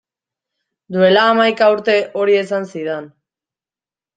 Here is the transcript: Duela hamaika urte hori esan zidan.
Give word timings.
Duela 0.95 1.25
hamaika 1.33 1.67
urte 1.75 1.99
hori 2.23 2.39
esan 2.41 2.69
zidan. 2.73 3.09